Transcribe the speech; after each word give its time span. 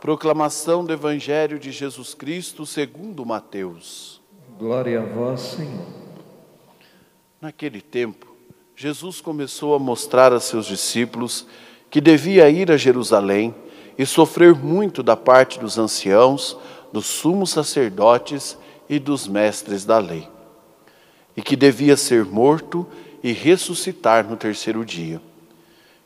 Proclamação 0.00 0.82
do 0.82 0.94
Evangelho 0.94 1.58
de 1.58 1.70
Jesus 1.70 2.14
Cristo 2.14 2.64
segundo 2.64 3.26
Mateus. 3.26 4.18
Glória 4.58 5.02
a 5.02 5.04
vós, 5.04 5.40
Senhor. 5.40 5.84
Naquele 7.38 7.82
tempo, 7.82 8.34
Jesus 8.74 9.20
começou 9.20 9.74
a 9.74 9.78
mostrar 9.78 10.32
a 10.32 10.40
seus 10.40 10.64
discípulos 10.64 11.46
que 11.90 12.00
devia 12.00 12.48
ir 12.48 12.72
a 12.72 12.78
Jerusalém 12.78 13.54
e 13.98 14.06
sofrer 14.06 14.54
muito 14.54 15.02
da 15.02 15.18
parte 15.18 15.60
dos 15.60 15.76
anciãos, 15.76 16.56
dos 16.90 17.04
sumos 17.04 17.50
sacerdotes 17.50 18.56
e 18.88 18.98
dos 18.98 19.28
mestres 19.28 19.84
da 19.84 19.98
lei, 19.98 20.26
e 21.36 21.42
que 21.42 21.54
devia 21.54 21.94
ser 21.94 22.24
morto 22.24 22.86
e 23.22 23.32
ressuscitar 23.32 24.26
no 24.26 24.38
terceiro 24.38 24.82
dia. 24.82 25.20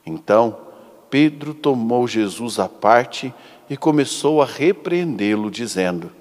Então, 0.04 0.64
Pedro 1.08 1.54
tomou 1.54 2.08
Jesus 2.08 2.58
à 2.58 2.68
parte 2.68 3.26
e 3.28 3.32
começou 3.76 4.42
a 4.42 4.44
repreendê-lo, 4.46 5.50
dizendo: 5.50 6.12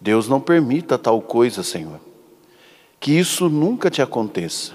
Deus 0.00 0.28
não 0.28 0.40
permita 0.40 0.98
tal 0.98 1.20
coisa, 1.20 1.62
Senhor. 1.62 2.00
Que 2.98 3.12
isso 3.12 3.48
nunca 3.48 3.90
te 3.90 4.00
aconteça. 4.00 4.72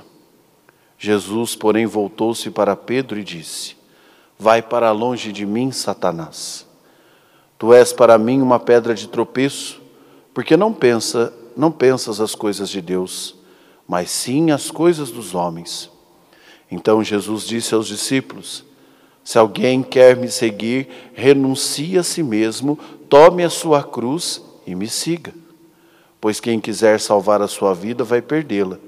Jesus, 0.97 1.55
porém, 1.55 1.85
voltou-se 1.85 2.49
para 2.51 2.75
Pedro 2.75 3.19
e 3.19 3.23
disse: 3.23 3.75
Vai 4.37 4.61
para 4.61 4.91
longe 4.91 5.31
de 5.31 5.45
mim, 5.45 5.71
Satanás. 5.71 6.67
Tu 7.57 7.73
és 7.73 7.91
para 7.91 8.17
mim 8.17 8.41
uma 8.41 8.59
pedra 8.59 8.95
de 8.95 9.07
tropeço, 9.07 9.81
porque 10.33 10.55
não 10.55 10.73
pensa, 10.73 11.33
não 11.57 11.71
pensas 11.71 12.21
as 12.21 12.35
coisas 12.35 12.69
de 12.69 12.81
Deus, 12.81 13.35
mas 13.87 14.09
sim 14.09 14.51
as 14.51 14.71
coisas 14.71 15.11
dos 15.11 15.35
homens. 15.35 15.89
Então 16.71 17.03
Jesus 17.03 17.45
disse 17.45 17.73
aos 17.73 17.87
discípulos: 17.87 18.63
Se 19.29 19.37
alguém 19.37 19.83
quer 19.83 20.17
me 20.17 20.27
seguir, 20.27 20.87
renuncie 21.13 21.99
a 21.99 22.03
si 22.03 22.23
mesmo, 22.23 22.79
tome 23.07 23.43
a 23.43 23.49
sua 23.51 23.83
cruz 23.83 24.41
e 24.65 24.73
me 24.73 24.87
siga. 24.87 25.31
Pois 26.19 26.39
quem 26.39 26.59
quiser 26.59 26.99
salvar 26.99 27.39
a 27.39 27.47
sua 27.47 27.75
vida 27.75 28.03
vai 28.03 28.23
perdê-la, 28.23 28.79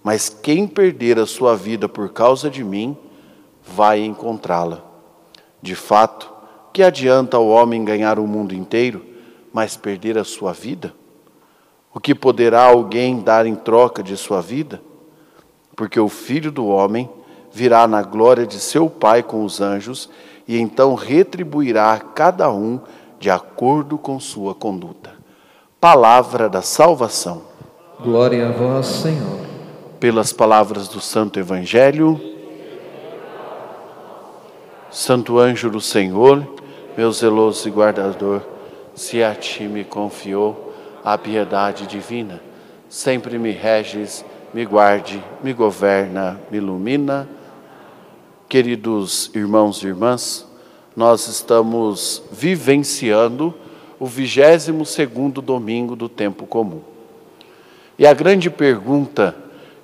mas 0.00 0.28
quem 0.28 0.68
perder 0.68 1.18
a 1.18 1.26
sua 1.26 1.56
vida 1.56 1.88
por 1.88 2.10
causa 2.10 2.48
de 2.48 2.62
mim, 2.62 2.96
vai 3.66 3.98
encontrá-la. 4.04 4.84
De 5.60 5.74
fato, 5.74 6.32
que 6.72 6.84
adianta 6.84 7.36
o 7.40 7.48
homem 7.48 7.84
ganhar 7.84 8.20
o 8.20 8.26
mundo 8.28 8.54
inteiro, 8.54 9.04
mas 9.52 9.76
perder 9.76 10.16
a 10.16 10.22
sua 10.22 10.52
vida? 10.52 10.94
O 11.92 11.98
que 11.98 12.14
poderá 12.14 12.62
alguém 12.62 13.20
dar 13.20 13.46
em 13.46 13.56
troca 13.56 14.00
de 14.00 14.16
sua 14.16 14.40
vida? 14.40 14.80
Porque 15.74 15.98
o 15.98 16.08
filho 16.08 16.52
do 16.52 16.68
homem 16.68 17.10
virá 17.52 17.86
na 17.86 18.02
glória 18.02 18.46
de 18.46 18.58
seu 18.58 18.88
Pai 18.88 19.22
com 19.22 19.44
os 19.44 19.60
anjos 19.60 20.08
e 20.46 20.58
então 20.58 20.94
retribuirá 20.94 21.92
a 21.92 22.00
cada 22.00 22.50
um 22.50 22.80
de 23.18 23.30
acordo 23.30 23.96
com 23.96 24.18
sua 24.18 24.54
conduta. 24.54 25.12
Palavra 25.80 26.48
da 26.48 26.62
salvação. 26.62 27.42
Glória 28.00 28.48
a 28.48 28.52
vós, 28.52 28.86
Senhor. 28.86 29.40
Pelas 30.00 30.32
palavras 30.32 30.88
do 30.88 31.00
Santo 31.00 31.38
Evangelho. 31.38 32.20
Santo 34.90 35.38
anjo 35.38 35.70
do 35.70 35.80
Senhor, 35.80 36.46
meu 36.96 37.10
zeloso 37.12 37.66
e 37.66 37.70
guardador, 37.70 38.42
se 38.94 39.22
a 39.22 39.34
ti 39.34 39.64
me 39.64 39.84
confiou 39.84 40.74
a 41.02 41.16
piedade 41.16 41.86
divina, 41.86 42.40
sempre 42.88 43.38
me 43.38 43.50
reges, 43.52 44.24
me 44.52 44.64
guarde, 44.66 45.22
me 45.42 45.52
governa, 45.52 46.38
me 46.50 46.58
ilumina. 46.58 47.26
Queridos 48.52 49.30
irmãos 49.34 49.82
e 49.82 49.86
irmãs, 49.86 50.46
nós 50.94 51.26
estamos 51.26 52.22
vivenciando 52.30 53.54
o 53.98 54.04
22 54.04 54.86
segundo 54.90 55.40
domingo 55.40 55.96
do 55.96 56.06
tempo 56.06 56.46
comum. 56.46 56.82
E 57.98 58.06
a 58.06 58.12
grande 58.12 58.50
pergunta 58.50 59.34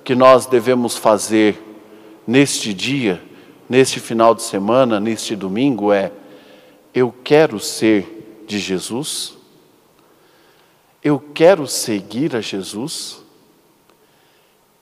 que 0.03 0.13
nós 0.13 0.45
devemos 0.45 0.95
fazer 0.95 1.59
neste 2.27 2.71
dia, 2.71 3.19
neste 3.67 3.99
final 3.99 4.35
de 4.35 4.43
semana, 4.43 4.99
neste 4.99 5.35
domingo 5.35 5.91
é: 5.91 6.11
eu 6.93 7.11
quero 7.23 7.59
ser 7.59 8.43
de 8.45 8.59
Jesus? 8.59 9.35
Eu 11.03 11.19
quero 11.19 11.65
seguir 11.65 12.35
a 12.35 12.39
Jesus? 12.39 13.23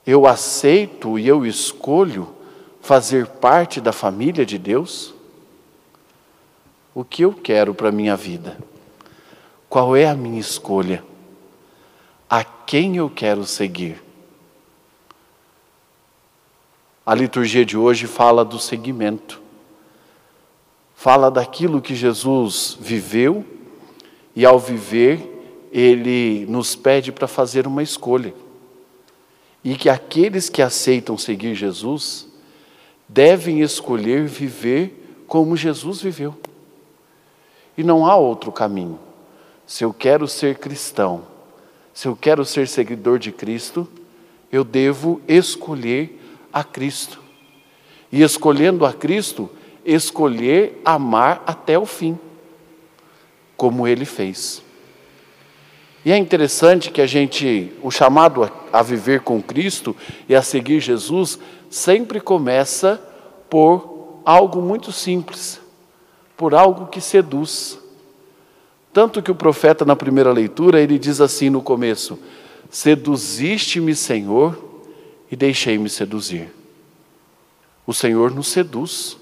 Eu 0.06 0.26
aceito 0.26 1.18
e 1.18 1.26
eu 1.26 1.46
escolho 1.46 2.36
fazer 2.88 3.26
parte 3.26 3.82
da 3.82 3.92
família 3.92 4.46
de 4.46 4.56
Deus? 4.56 5.12
O 6.94 7.04
que 7.04 7.20
eu 7.20 7.34
quero 7.34 7.74
para 7.74 7.90
a 7.90 7.92
minha 7.92 8.16
vida? 8.16 8.56
Qual 9.68 9.94
é 9.94 10.08
a 10.08 10.14
minha 10.14 10.40
escolha? 10.40 11.04
A 12.30 12.42
quem 12.42 12.96
eu 12.96 13.10
quero 13.10 13.44
seguir? 13.44 14.02
A 17.04 17.14
liturgia 17.14 17.62
de 17.62 17.76
hoje 17.76 18.06
fala 18.06 18.42
do 18.42 18.58
seguimento. 18.58 19.38
Fala 20.94 21.30
daquilo 21.30 21.82
que 21.82 21.94
Jesus 21.94 22.74
viveu 22.80 23.44
e, 24.34 24.46
ao 24.46 24.58
viver, 24.58 25.68
ele 25.70 26.46
nos 26.48 26.74
pede 26.74 27.12
para 27.12 27.28
fazer 27.28 27.66
uma 27.66 27.82
escolha. 27.82 28.32
E 29.62 29.76
que 29.76 29.90
aqueles 29.90 30.48
que 30.48 30.62
aceitam 30.62 31.18
seguir 31.18 31.54
Jesus 31.54 32.27
devem 33.08 33.60
escolher 33.60 34.26
viver 34.26 35.24
como 35.26 35.56
Jesus 35.56 36.02
viveu. 36.02 36.34
E 37.76 37.82
não 37.82 38.06
há 38.06 38.16
outro 38.16 38.52
caminho. 38.52 38.98
Se 39.66 39.84
eu 39.84 39.92
quero 39.92 40.26
ser 40.26 40.58
cristão, 40.58 41.22
se 41.94 42.06
eu 42.08 42.16
quero 42.16 42.44
ser 42.44 42.68
seguidor 42.68 43.18
de 43.18 43.32
Cristo, 43.32 43.88
eu 44.50 44.64
devo 44.64 45.20
escolher 45.26 46.20
a 46.52 46.64
Cristo. 46.64 47.20
E 48.10 48.22
escolhendo 48.22 48.84
a 48.84 48.92
Cristo, 48.92 49.50
escolher 49.84 50.80
amar 50.84 51.42
até 51.46 51.78
o 51.78 51.86
fim, 51.86 52.18
como 53.56 53.86
ele 53.86 54.04
fez. 54.04 54.62
E 56.04 56.12
é 56.12 56.16
interessante 56.16 56.90
que 56.90 57.00
a 57.00 57.06
gente, 57.06 57.72
o 57.82 57.90
chamado 57.90 58.50
a, 58.72 58.82
viver 58.82 59.20
com 59.20 59.42
Cristo 59.42 59.94
e 60.28 60.34
a 60.34 60.40
seguir 60.40 60.80
Jesus, 60.80 61.38
sempre 61.70 62.20
começa 62.20 63.00
por 63.48 64.20
algo 64.24 64.60
muito 64.60 64.92
simples, 64.92 65.60
por 66.36 66.54
algo 66.54 66.86
que 66.86 67.00
seduz. 67.00 67.78
Tanto 68.92 69.22
que 69.22 69.30
o 69.30 69.34
profeta, 69.34 69.84
na 69.84 69.96
primeira 69.96 70.32
leitura, 70.32 70.80
ele 70.80 70.98
diz 70.98 71.20
assim 71.20 71.50
no 71.50 71.62
começo: 71.62 72.18
Seduziste-me, 72.70 73.94
Senhor, 73.94 74.58
e 75.30 75.36
deixei-me 75.36 75.88
seduzir. 75.88 76.52
O 77.86 77.94
Senhor 77.94 78.34
nos 78.34 78.48
seduz. 78.48 79.16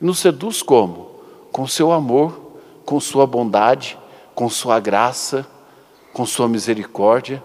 E 0.00 0.04
nos 0.04 0.18
seduz 0.18 0.62
como? 0.62 1.10
Com 1.50 1.66
seu 1.66 1.92
amor, 1.92 2.52
com 2.84 3.00
sua 3.00 3.26
bondade, 3.26 3.98
com 4.34 4.48
sua 4.48 4.78
graça, 4.78 5.46
com 6.12 6.24
sua 6.24 6.48
misericórdia. 6.48 7.42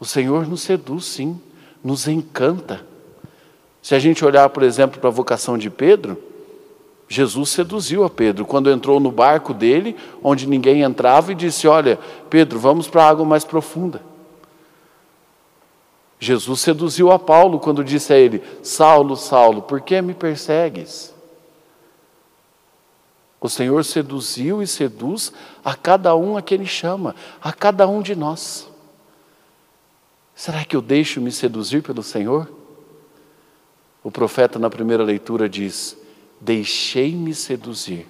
O 0.00 0.04
Senhor 0.04 0.46
nos 0.46 0.62
seduz, 0.62 1.04
sim, 1.04 1.40
nos 1.82 2.08
encanta. 2.08 2.93
Se 3.84 3.94
a 3.94 3.98
gente 3.98 4.24
olhar, 4.24 4.48
por 4.48 4.62
exemplo, 4.62 4.98
para 4.98 5.10
a 5.10 5.12
vocação 5.12 5.58
de 5.58 5.68
Pedro, 5.68 6.16
Jesus 7.06 7.50
seduziu 7.50 8.02
a 8.02 8.08
Pedro 8.08 8.46
quando 8.46 8.70
entrou 8.70 8.98
no 8.98 9.12
barco 9.12 9.52
dele, 9.52 9.94
onde 10.22 10.48
ninguém 10.48 10.80
entrava, 10.80 11.32
e 11.32 11.34
disse: 11.34 11.68
Olha, 11.68 11.98
Pedro, 12.30 12.58
vamos 12.58 12.88
para 12.88 13.04
a 13.04 13.08
água 13.10 13.26
mais 13.26 13.44
profunda. 13.44 14.00
Jesus 16.18 16.60
seduziu 16.60 17.12
a 17.12 17.18
Paulo 17.18 17.60
quando 17.60 17.84
disse 17.84 18.10
a 18.10 18.16
ele: 18.16 18.42
Saulo, 18.62 19.18
Saulo, 19.18 19.60
por 19.60 19.82
que 19.82 20.00
me 20.00 20.14
persegues? 20.14 21.12
O 23.38 23.50
Senhor 23.50 23.84
seduziu 23.84 24.62
e 24.62 24.66
seduz 24.66 25.30
a 25.62 25.74
cada 25.74 26.16
um 26.16 26.38
a 26.38 26.40
que 26.40 26.54
Ele 26.54 26.64
chama, 26.64 27.14
a 27.38 27.52
cada 27.52 27.86
um 27.86 28.00
de 28.00 28.16
nós. 28.16 28.66
Será 30.34 30.64
que 30.64 30.74
eu 30.74 30.80
deixo 30.80 31.20
me 31.20 31.30
seduzir 31.30 31.82
pelo 31.82 32.02
Senhor? 32.02 32.63
O 34.04 34.10
profeta, 34.10 34.58
na 34.58 34.68
primeira 34.68 35.02
leitura, 35.02 35.48
diz: 35.48 35.96
Deixei-me 36.38 37.34
seduzir. 37.34 38.06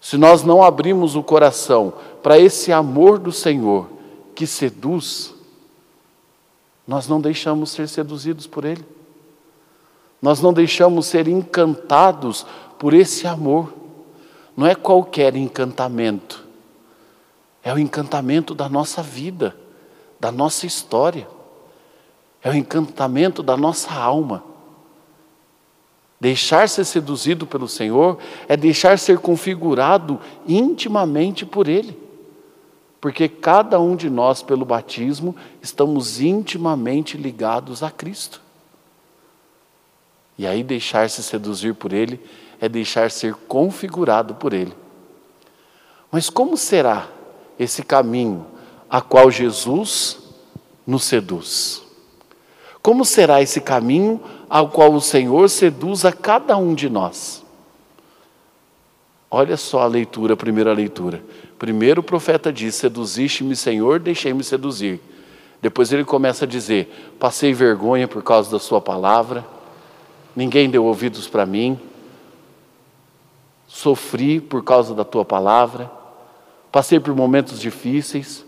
Se 0.00 0.16
nós 0.16 0.42
não 0.42 0.62
abrimos 0.62 1.14
o 1.14 1.22
coração 1.22 1.92
para 2.22 2.38
esse 2.38 2.72
amor 2.72 3.18
do 3.18 3.30
Senhor 3.30 3.90
que 4.34 4.46
seduz, 4.46 5.34
nós 6.86 7.06
não 7.06 7.20
deixamos 7.20 7.70
ser 7.70 7.86
seduzidos 7.86 8.46
por 8.46 8.64
Ele. 8.64 8.84
Nós 10.22 10.40
não 10.40 10.52
deixamos 10.52 11.06
ser 11.06 11.28
encantados 11.28 12.46
por 12.78 12.94
esse 12.94 13.26
amor. 13.26 13.72
Não 14.56 14.66
é 14.66 14.74
qualquer 14.74 15.36
encantamento, 15.36 16.44
é 17.62 17.72
o 17.72 17.78
encantamento 17.78 18.54
da 18.54 18.68
nossa 18.68 19.02
vida, 19.02 19.56
da 20.18 20.32
nossa 20.32 20.66
história, 20.66 21.26
é 22.42 22.50
o 22.50 22.54
encantamento 22.54 23.42
da 23.42 23.56
nossa 23.56 23.92
alma. 23.92 24.49
Deixar 26.20 26.68
ser 26.68 26.84
seduzido 26.84 27.46
pelo 27.46 27.66
Senhor 27.66 28.18
é 28.46 28.54
deixar 28.54 28.98
ser 28.98 29.18
configurado 29.18 30.20
intimamente 30.46 31.46
por 31.46 31.66
Ele. 31.66 31.96
Porque 33.00 33.26
cada 33.26 33.80
um 33.80 33.96
de 33.96 34.10
nós, 34.10 34.42
pelo 34.42 34.66
batismo, 34.66 35.34
estamos 35.62 36.20
intimamente 36.20 37.16
ligados 37.16 37.82
a 37.82 37.90
Cristo. 37.90 38.42
E 40.36 40.46
aí, 40.46 40.62
deixar-se 40.62 41.22
seduzir 41.22 41.74
por 41.74 41.92
Ele 41.92 42.20
é 42.60 42.68
deixar 42.68 43.10
ser 43.10 43.34
configurado 43.34 44.34
por 44.34 44.52
Ele. 44.52 44.74
Mas 46.10 46.28
como 46.28 46.56
será 46.56 47.08
esse 47.58 47.82
caminho 47.82 48.44
a 48.88 49.00
qual 49.00 49.30
Jesus 49.30 50.18
nos 50.86 51.04
seduz? 51.04 51.82
Como 52.82 53.04
será 53.04 53.40
esse 53.40 53.60
caminho 53.60 54.20
ao 54.50 54.68
qual 54.68 54.92
o 54.92 55.00
Senhor 55.00 55.48
seduz 55.48 56.04
a 56.04 56.12
cada 56.12 56.56
um 56.56 56.74
de 56.74 56.90
nós? 56.90 57.44
Olha 59.30 59.56
só 59.56 59.82
a 59.82 59.86
leitura, 59.86 60.34
a 60.34 60.36
primeira 60.36 60.72
leitura. 60.72 61.22
Primeiro 61.56 62.00
o 62.00 62.04
profeta 62.04 62.52
diz: 62.52 62.74
Seduziste-me, 62.74 63.54
Senhor, 63.54 64.00
deixei-me 64.00 64.42
seduzir. 64.42 65.00
Depois 65.62 65.92
ele 65.92 66.04
começa 66.04 66.44
a 66.44 66.48
dizer: 66.48 67.14
Passei 67.20 67.54
vergonha 67.54 68.08
por 68.08 68.24
causa 68.24 68.50
da 68.50 68.58
Sua 68.58 68.80
palavra, 68.80 69.46
ninguém 70.34 70.68
deu 70.68 70.84
ouvidos 70.84 71.28
para 71.28 71.46
mim, 71.46 71.78
sofri 73.68 74.40
por 74.40 74.64
causa 74.64 74.96
da 74.96 75.04
Tua 75.04 75.24
palavra, 75.24 75.88
passei 76.72 76.98
por 76.98 77.14
momentos 77.14 77.60
difíceis. 77.60 78.44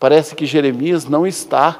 Parece 0.00 0.34
que 0.34 0.46
Jeremias 0.46 1.04
não 1.04 1.24
está 1.24 1.78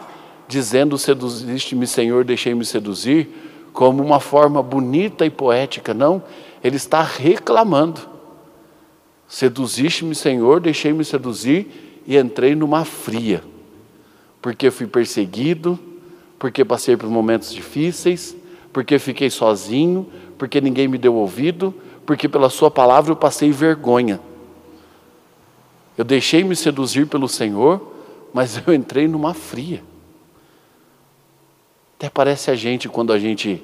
dizendo: 0.50 0.98
Seduziste-me, 0.98 1.86
Senhor, 1.86 2.24
deixei-me 2.24 2.64
seduzir, 2.64 3.28
como 3.72 4.02
uma 4.02 4.20
forma 4.20 4.62
bonita 4.62 5.24
e 5.24 5.30
poética, 5.30 5.94
não, 5.94 6.22
ele 6.62 6.76
está 6.76 7.02
reclamando. 7.02 8.00
Seduziste-me, 9.28 10.14
Senhor, 10.14 10.60
deixei-me 10.60 11.04
seduzir 11.04 12.02
e 12.06 12.16
entrei 12.16 12.56
numa 12.56 12.84
fria, 12.84 13.42
porque 14.42 14.70
fui 14.70 14.86
perseguido, 14.88 15.78
porque 16.38 16.64
passei 16.64 16.96
por 16.96 17.08
momentos 17.08 17.52
difíceis, 17.52 18.36
porque 18.72 18.98
fiquei 18.98 19.30
sozinho, 19.30 20.06
porque 20.36 20.60
ninguém 20.60 20.88
me 20.88 20.98
deu 20.98 21.14
ouvido, 21.14 21.72
porque 22.04 22.28
pela 22.28 22.50
Sua 22.50 22.70
palavra 22.70 23.12
eu 23.12 23.16
passei 23.16 23.52
vergonha. 23.52 24.20
Eu 25.96 26.04
deixei-me 26.04 26.56
seduzir 26.56 27.06
pelo 27.06 27.28
Senhor, 27.28 27.94
mas 28.32 28.60
eu 28.66 28.74
entrei 28.74 29.06
numa 29.06 29.32
fria. 29.34 29.82
Até 32.00 32.08
parece 32.08 32.50
a 32.50 32.54
gente 32.54 32.88
quando 32.88 33.12
a 33.12 33.18
gente 33.18 33.62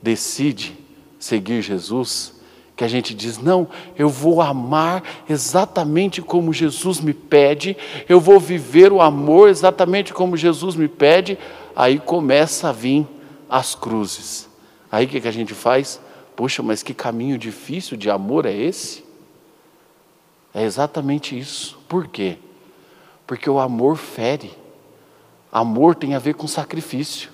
decide 0.00 0.74
seguir 1.18 1.60
Jesus, 1.60 2.32
que 2.74 2.82
a 2.82 2.88
gente 2.88 3.12
diz: 3.12 3.36
não, 3.36 3.68
eu 3.94 4.08
vou 4.08 4.40
amar 4.40 5.02
exatamente 5.28 6.22
como 6.22 6.50
Jesus 6.50 6.98
me 6.98 7.12
pede, 7.12 7.76
eu 8.08 8.18
vou 8.18 8.40
viver 8.40 8.90
o 8.90 9.02
amor 9.02 9.50
exatamente 9.50 10.14
como 10.14 10.34
Jesus 10.34 10.74
me 10.76 10.88
pede. 10.88 11.36
Aí 11.76 11.98
começa 11.98 12.70
a 12.70 12.72
vir 12.72 13.06
as 13.50 13.74
cruzes. 13.74 14.48
Aí 14.90 15.04
o 15.04 15.08
que, 15.08 15.20
que 15.20 15.28
a 15.28 15.32
gente 15.32 15.52
faz? 15.52 16.00
Poxa, 16.34 16.62
mas 16.62 16.82
que 16.82 16.94
caminho 16.94 17.36
difícil 17.36 17.98
de 17.98 18.08
amor 18.08 18.46
é 18.46 18.54
esse? 18.54 19.04
É 20.54 20.62
exatamente 20.62 21.38
isso. 21.38 21.78
Por 21.86 22.08
quê? 22.08 22.38
Porque 23.26 23.50
o 23.50 23.60
amor 23.60 23.98
fere. 23.98 24.52
Amor 25.52 25.94
tem 25.94 26.14
a 26.14 26.18
ver 26.18 26.32
com 26.32 26.48
sacrifício. 26.48 27.33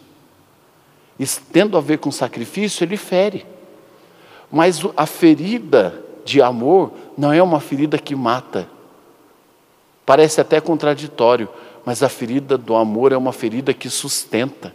Tendo 1.52 1.76
a 1.76 1.81
ver 1.81 1.99
com 1.99 2.11
sacrifício, 2.11 2.84
ele 2.84 2.96
fere. 2.96 3.44
Mas 4.50 4.82
a 4.96 5.06
ferida 5.06 6.02
de 6.25 6.40
amor 6.40 6.93
não 7.17 7.32
é 7.32 7.43
uma 7.43 7.61
ferida 7.61 7.99
que 7.99 8.14
mata. 8.14 8.69
Parece 10.06 10.40
até 10.40 10.61
contraditório, 10.61 11.49
mas 11.84 12.02
a 12.02 12.08
ferida 12.08 12.58
do 12.58 12.75
amor 12.75 13.12
é 13.12 13.17
uma 13.17 13.32
ferida 13.32 13.72
que 13.72 13.88
sustenta, 13.88 14.75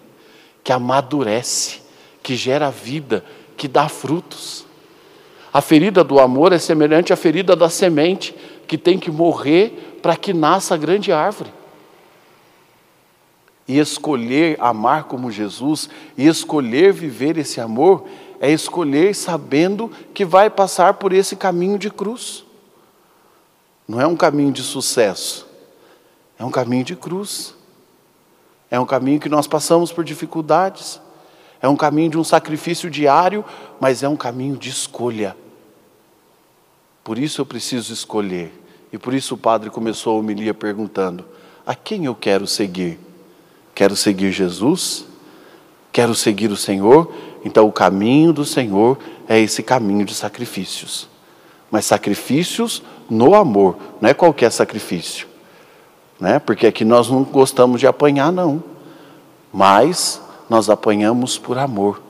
que 0.64 0.72
amadurece, 0.72 1.82
que 2.24 2.36
gera 2.36 2.70
vida, 2.70 3.24
que 3.58 3.68
dá 3.68 3.90
frutos. 3.90 4.66
A 5.52 5.62
ferida 5.62 6.04
do 6.04 6.20
amor 6.20 6.54
é 6.54 6.60
semelhante 6.60 7.14
à 7.14 7.16
ferida 7.16 7.56
da 7.56 7.70
semente, 7.70 8.36
que 8.68 8.78
tem 8.78 8.98
que 8.98 9.12
morrer 9.12 10.00
para 10.02 10.16
que 10.16 10.34
nasça 10.34 10.74
a 10.74 10.78
grande 10.78 11.12
árvore. 11.12 11.52
E 13.68 13.80
escolher 13.80 14.58
amar 14.60 15.06
como 15.06 15.32
Jesus, 15.32 15.90
e 16.18 16.28
escolher 16.28 16.94
viver 16.94 17.38
esse 17.38 17.60
amor, 17.60 18.06
é 18.40 18.52
escolher 18.52 19.16
sabendo 19.16 19.92
que 20.14 20.24
vai 20.24 20.50
passar 20.50 20.96
por 20.96 21.12
esse 21.12 21.36
caminho 21.36 21.80
de 21.80 21.90
cruz. 21.90 22.46
Não 23.88 24.00
é 24.00 24.06
um 24.06 24.16
caminho 24.16 24.52
de 24.52 24.62
sucesso, 24.62 25.48
é 26.38 26.46
um 26.46 26.52
caminho 26.52 26.84
de 26.84 26.96
cruz. 26.96 27.56
É 28.70 28.80
um 28.80 28.86
caminho 28.86 29.20
que 29.20 29.30
nós 29.30 29.48
passamos 29.48 29.92
por 29.92 30.04
dificuldades, 30.04 31.00
é 31.62 31.68
um 31.68 31.76
caminho 31.76 32.12
de 32.12 32.18
um 32.18 32.24
sacrifício 32.24 32.90
diário, 32.90 33.46
mas 33.80 34.04
é 34.04 34.10
um 34.10 34.18
caminho 34.18 34.58
de 34.58 34.70
escolha. 34.70 35.36
Por 37.04 37.18
isso 37.18 37.42
eu 37.42 37.46
preciso 37.46 37.94
escolher. 37.94 38.52
E 38.92 38.98
por 38.98 39.14
isso 39.14 39.36
o 39.36 39.38
padre 39.38 39.70
começou 39.70 40.16
a 40.16 40.20
homilia 40.20 40.54
perguntando: 40.54 41.26
a 41.66 41.76
quem 41.76 42.06
eu 42.06 42.16
quero 42.16 42.48
seguir? 42.48 43.00
Quero 43.76 43.96
seguir 43.96 44.32
Jesus? 44.32 45.06
Quero 45.92 46.16
seguir 46.16 46.50
o 46.50 46.58
Senhor? 46.58 47.14
Então, 47.44 47.68
o 47.68 47.72
caminho 47.72 48.32
do 48.32 48.46
Senhor 48.46 48.98
é 49.28 49.40
esse 49.40 49.62
caminho 49.62 50.06
de 50.06 50.16
sacrifícios. 50.16 51.10
Mas 51.70 51.86
sacrifícios 51.86 52.82
no 53.10 53.36
amor, 53.36 53.78
não 54.00 54.10
é 54.10 54.14
qualquer 54.14 54.52
sacrifício. 54.52 55.28
Né? 56.20 56.40
Porque 56.40 56.66
aqui 56.66 56.86
nós 56.86 57.10
não 57.10 57.24
gostamos 57.24 57.80
de 57.80 57.86
apanhar, 57.86 58.32
não. 58.32 58.64
Mas 59.52 60.22
nós 60.50 60.70
apanhamos 60.70 61.38
por 61.38 61.58
amor. 61.58 62.02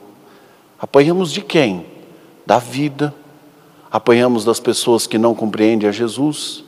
Apanhamos 0.78 1.32
de 1.32 1.40
quem? 1.40 1.84
Da 2.46 2.58
vida. 2.58 3.12
Apanhamos 3.90 4.44
das 4.44 4.60
pessoas 4.60 5.06
que 5.06 5.18
não 5.18 5.34
compreendem 5.34 5.88
a 5.88 5.92
Jesus. 5.92 6.64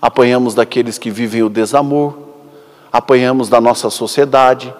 Apanhamos 0.00 0.54
daqueles 0.54 0.98
que 0.98 1.10
vivem 1.10 1.42
o 1.42 1.48
desamor. 1.48 2.23
Apanhamos 2.94 3.48
da 3.48 3.60
nossa 3.60 3.90
sociedade. 3.90 4.72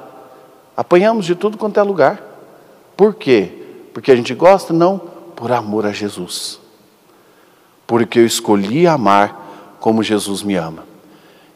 Apanhamos 0.77 1.27
de 1.27 1.35
tudo 1.35 1.59
quanto 1.59 1.81
é 1.81 1.83
lugar. 1.83 2.23
Por 2.97 3.13
quê? 3.13 3.51
Porque 3.93 4.13
a 4.13 4.15
gente 4.15 4.33
gosta? 4.33 4.73
Não, 4.73 4.99
por 5.35 5.51
amor 5.51 5.85
a 5.85 5.91
Jesus. 5.91 6.61
Porque 7.89 8.21
eu 8.21 8.25
escolhi 8.25 8.87
amar 8.87 9.77
como 9.81 10.01
Jesus 10.01 10.45
me 10.45 10.55
ama. 10.55 10.85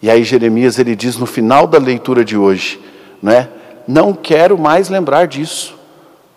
E 0.02 0.10
aí 0.10 0.24
Jeremias 0.24 0.80
ele 0.80 0.96
diz 0.96 1.16
no 1.16 1.26
final 1.26 1.64
da 1.64 1.78
leitura 1.78 2.24
de 2.24 2.36
hoje, 2.36 2.80
né? 3.22 3.48
Não 3.86 4.12
quero 4.12 4.58
mais 4.58 4.88
lembrar 4.88 5.28
disso. 5.28 5.76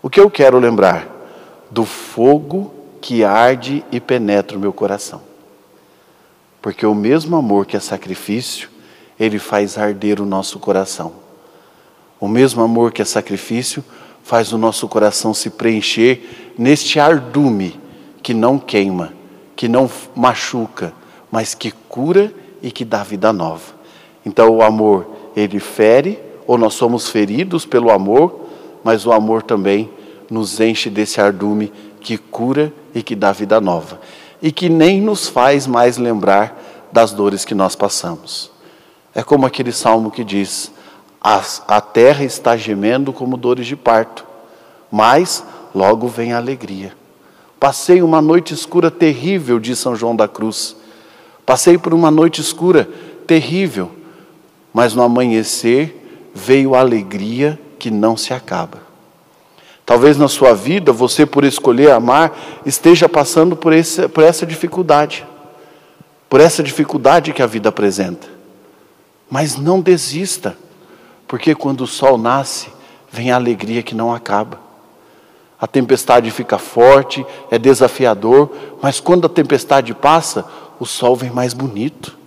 O 0.04 0.10
que 0.10 0.20
eu 0.20 0.30
quero 0.30 0.60
lembrar? 0.60 1.08
Do 1.72 1.84
fogo 1.84 2.72
que 3.02 3.24
arde 3.24 3.84
e 3.92 4.00
penetra 4.00 4.56
o 4.56 4.62
meu 4.62 4.72
coração. 4.72 5.24
Porque 6.62 6.86
o 6.86 6.94
mesmo 6.94 7.36
amor 7.36 7.66
que 7.66 7.76
é 7.76 7.80
sacrifício, 7.80 8.70
ele 9.22 9.38
faz 9.38 9.78
arder 9.78 10.20
o 10.20 10.26
nosso 10.26 10.58
coração. 10.58 11.14
O 12.20 12.28
mesmo 12.28 12.64
amor 12.64 12.92
que 12.92 13.04
é 13.04 13.06
sacrifício 13.06 13.86
faz 14.24 14.52
o 14.52 14.58
nosso 14.58 14.88
coração 14.88 15.32
se 15.32 15.52
preencher 15.52 16.54
neste 16.58 17.00
ardume 17.00 17.80
que 18.24 18.34
não 18.34 18.58
queima, 18.58 19.14
que 19.56 19.68
não 19.68 19.88
machuca, 20.16 20.92
mas 21.30 21.54
que 21.54 21.70
cura 21.88 22.34
e 22.64 22.72
que 22.72 22.84
dá 22.84 23.04
vida 23.04 23.32
nova. 23.32 23.76
Então 24.26 24.50
o 24.50 24.64
amor, 24.64 25.06
ele 25.36 25.60
fere, 25.60 26.18
ou 26.48 26.58
nós 26.58 26.74
somos 26.74 27.08
feridos 27.08 27.64
pelo 27.64 27.92
amor, 27.92 28.48
mas 28.84 29.06
o 29.06 29.12
amor 29.12 29.44
também 29.44 29.88
nos 30.32 30.60
enche 30.60 30.90
desse 30.90 31.22
ardume 31.22 31.72
que 32.00 32.18
cura 32.18 32.74
e 32.96 33.04
que 33.04 33.16
dá 33.16 33.32
vida 33.32 33.62
nova. 33.62 34.02
E 34.42 34.52
que 34.52 34.68
nem 34.68 35.00
nos 35.00 35.28
faz 35.28 35.68
mais 35.68 35.98
lembrar 35.98 36.90
das 36.92 37.12
dores 37.12 37.46
que 37.46 37.54
nós 37.54 37.76
passamos. 37.76 38.50
É 39.14 39.22
como 39.24 39.46
aquele 39.46 39.72
salmo 39.72 40.10
que 40.10 40.24
diz: 40.24 40.72
a, 41.22 41.82
terra 41.82 42.24
está 42.24 42.58
gemendo 42.58 43.14
como 43.14 43.38
dores 43.38 43.68
de 43.68 43.76
parto, 43.76 44.26
mas 44.92 45.44
logo 45.74 46.08
vem 46.08 46.34
a 46.34 46.38
alegria. 46.38 46.94
Passei 47.60 48.02
uma 48.02 48.22
noite 48.22 48.54
escura 48.54 48.90
terrível, 48.90 49.60
diz 49.60 49.78
São 49.78 49.96
João 49.96 50.16
da 50.16 50.28
Cruz. 50.28 50.76
Passei 51.46 51.78
por 51.78 51.94
uma 51.94 52.10
noite 52.10 52.42
escura 52.42 52.90
terrível, 53.28 53.92
mas 54.74 54.96
no 54.96 55.04
amanhecer 55.04 56.32
veio 56.34 56.74
a 56.74 56.80
alegria 56.80 57.60
que 57.78 57.92
não 57.92 58.18
se 58.18 58.34
acaba. 58.34 58.80
Talvez 59.86 60.18
na 60.18 60.28
sua 60.28 60.54
vida, 60.54 60.94
você, 60.94 61.26
por 61.26 61.44
escolher 61.44 61.92
amar, 61.92 62.32
esteja 62.66 63.10
passando 63.10 63.56
por, 63.56 63.74
esse, 63.74 64.08
por 64.08 64.24
essa 64.24 64.46
dificuldade, 64.46 65.26
por 66.30 66.40
essa 66.40 66.64
dificuldade 66.64 67.34
que 67.34 67.44
a 67.44 67.48
vida 67.48 67.70
apresenta. 67.70 68.31
Mas 69.32 69.56
não 69.56 69.80
desista. 69.80 70.58
Porque 71.28 71.56
quando 71.56 71.82
o 71.82 71.88
sol 71.88 72.18
nasce, 72.18 72.68
vem 73.10 73.32
a 73.32 73.36
alegria 73.36 73.82
que 73.82 73.96
não 73.96 74.14
acaba. 74.14 74.60
A 75.60 75.66
tempestade 75.66 76.30
fica 76.30 76.58
forte, 76.58 77.26
é 77.50 77.58
desafiador, 77.58 78.50
mas 78.82 79.00
quando 79.00 79.26
a 79.26 79.30
tempestade 79.30 79.94
passa, 79.94 80.44
o 80.80 80.86
sol 80.86 81.16
vem 81.16 81.30
mais 81.30 81.54
bonito. 81.54 82.18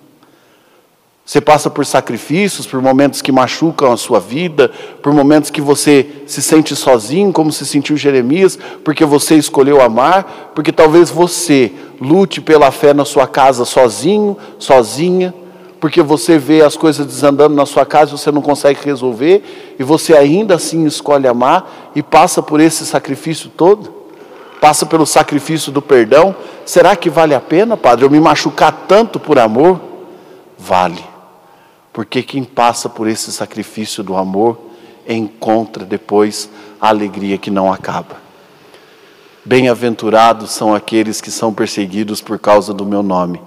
Você 1.27 1.41
passa 1.41 1.69
por 1.69 1.85
sacrifícios, 1.85 2.67
por 2.67 2.81
momentos 2.81 3.21
que 3.21 3.33
machucam 3.33 3.93
a 3.93 3.97
sua 3.97 4.21
vida, 4.21 4.71
por 5.03 5.13
momentos 5.13 5.51
que 5.51 5.61
você 5.61 6.23
se 6.27 6.41
sente 6.41 6.77
sozinho, 6.77 7.33
como 7.33 7.51
se 7.51 7.67
sentiu 7.67 7.97
Jeremias, 7.97 8.59
porque 8.85 9.05
você 9.05 9.35
escolheu 9.35 9.83
amar, 9.83 10.53
porque 10.55 10.71
talvez 10.71 11.11
você 11.11 11.73
lute 12.01 12.41
pela 12.41 12.71
fé 12.71 12.95
na 12.95 13.05
sua 13.05 13.27
casa 13.27 13.65
sozinho, 13.65 14.37
sozinha, 14.59 15.35
porque 15.85 16.01
você 16.01 16.39
vê 16.39 16.63
as 16.63 16.79
coisas 16.79 17.05
desandando 17.05 17.55
na 17.55 17.67
sua 17.67 17.85
casa 17.85 18.15
e 18.15 18.19
você 18.19 18.33
não 18.33 18.41
consegue 18.41 18.81
resolver, 18.83 19.75
e 19.79 19.83
você 19.83 20.17
ainda 20.17 20.55
assim 20.55 20.87
escolhe 20.87 21.29
amar 21.29 21.93
e 21.95 22.03
passa 22.03 22.43
por 22.43 22.59
esse 22.59 22.87
sacrifício 22.87 23.51
todo, 23.51 23.93
passa 24.63 24.87
pelo 24.87 25.05
sacrifício 25.05 25.71
do 25.71 25.83
perdão. 25.83 26.35
Será 26.65 26.97
que 26.97 27.11
vale 27.11 27.35
a 27.35 27.41
pena, 27.41 27.77
Padre, 27.77 28.07
eu 28.07 28.11
me 28.11 28.19
machucar 28.19 28.87
tanto 28.89 29.21
por 29.21 29.39
amor? 29.39 29.79
Vale 30.59 31.05
porque 31.95 32.25
quem 32.25 32.43
passa 32.43 32.89
por 32.89 33.07
esse 33.07 33.31
sacrifício 33.31 34.03
do 34.03 34.17
amor 34.17 34.59
encontra 35.09 35.85
depois 35.85 36.51
a 36.81 36.89
alegria 36.89 37.39
que 37.39 37.53
não 37.53 37.73
acaba. 37.73 38.17
Bem-aventurados 39.45 40.51
são 40.51 40.75
aqueles 40.75 41.21
que 41.21 41.31
são 41.31 41.55
perseguidos 41.55 42.21
por 42.21 42.37
causa 42.37 42.75
do 42.75 42.85
meu 42.85 43.01
nome, 43.01 43.41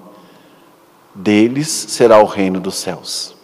deles 1.18 1.68
será 1.68 2.22
o 2.22 2.26
reino 2.26 2.60
dos 2.60 2.76
céus. 2.76 3.36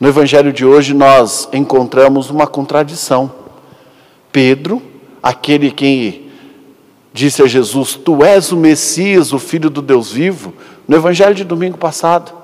No 0.00 0.08
Evangelho 0.08 0.52
de 0.52 0.64
hoje 0.64 0.94
nós 0.94 1.48
encontramos 1.52 2.30
uma 2.30 2.46
contradição. 2.46 3.30
Pedro, 4.32 4.82
aquele 5.22 5.70
que 5.70 6.30
disse 7.12 7.42
a 7.42 7.46
Jesus: 7.46 7.94
Tu 7.94 8.24
és 8.24 8.52
o 8.52 8.56
Messias, 8.56 9.32
o 9.32 9.38
Filho 9.38 9.68
do 9.68 9.82
Deus 9.82 10.10
vivo, 10.10 10.54
no 10.86 10.96
Evangelho 10.96 11.34
de 11.34 11.44
domingo 11.44 11.76
passado, 11.76 12.38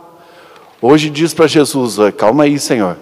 Hoje 0.86 1.08
diz 1.08 1.32
para 1.32 1.46
Jesus: 1.46 1.96
calma 2.14 2.44
aí, 2.44 2.58
Senhor. 2.58 2.98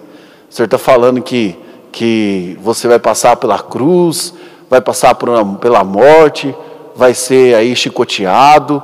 O 0.49 0.53
Senhor 0.53 0.67
está 0.67 0.77
falando 0.77 1.21
que, 1.21 1.53
que 1.91 2.57
você 2.61 2.87
vai 2.87 2.97
passar 2.97 3.35
pela 3.35 3.59
cruz, 3.59 4.33
vai 4.69 4.79
passar 4.79 5.17
uma, 5.21 5.55
pela 5.55 5.83
morte, 5.83 6.55
vai 6.95 7.13
ser 7.13 7.53
aí 7.55 7.75
chicoteado, 7.75 8.81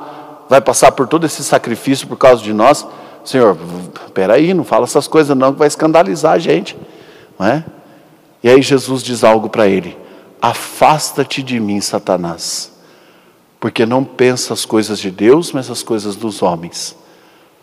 vai 0.49 0.59
passar 0.59 0.91
por 0.91 1.07
todo 1.07 1.27
esse 1.27 1.43
sacrifício 1.43 2.07
por 2.07 2.17
causa 2.17 2.43
de 2.43 2.51
nós. 2.51 2.85
Senhor, 3.23 3.55
aí, 4.33 4.53
não 4.53 4.63
fala 4.63 4.85
essas 4.85 5.07
coisas 5.07 5.37
não, 5.37 5.53
que 5.53 5.59
vai 5.59 5.67
escandalizar 5.67 6.33
a 6.33 6.39
gente. 6.39 6.75
Não 7.37 7.45
é? 7.45 7.63
E 8.43 8.49
aí 8.49 8.61
Jesus 8.61 9.03
diz 9.03 9.23
algo 9.23 9.49
para 9.49 9.67
ele: 9.67 9.95
Afasta-te 10.41 11.43
de 11.43 11.59
mim, 11.59 11.79
Satanás, 11.79 12.71
porque 13.59 13.85
não 13.85 14.03
pensa 14.03 14.53
as 14.53 14.65
coisas 14.65 14.99
de 14.99 15.11
Deus, 15.11 15.51
mas 15.51 15.69
as 15.69 15.83
coisas 15.83 16.15
dos 16.15 16.41
homens. 16.41 16.97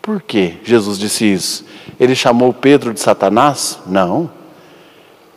Por 0.01 0.21
que 0.21 0.53
Jesus 0.63 0.97
disse 0.97 1.25
isso? 1.25 1.65
Ele 1.99 2.15
chamou 2.15 2.53
Pedro 2.53 2.93
de 2.93 3.01
Satanás? 3.01 3.79
Não. 3.85 4.29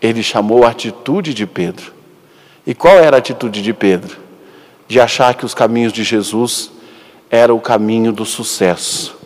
Ele 0.00 0.22
chamou 0.22 0.64
a 0.64 0.70
atitude 0.70 1.34
de 1.34 1.44
Pedro. 1.44 1.92
E 2.64 2.72
qual 2.72 2.94
era 2.94 3.16
a 3.16 3.18
atitude 3.18 3.62
de 3.62 3.72
Pedro? 3.72 4.16
De 4.86 5.00
achar 5.00 5.34
que 5.34 5.44
os 5.44 5.54
caminhos 5.54 5.92
de 5.92 6.04
Jesus 6.04 6.70
era 7.30 7.54
o 7.54 7.60
caminho 7.60 8.12
do 8.12 8.24
sucesso. 8.24 9.16